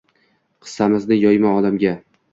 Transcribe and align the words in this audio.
Qissamizni 0.67 1.19
yoyma 1.21 1.55
olamga 1.59 1.93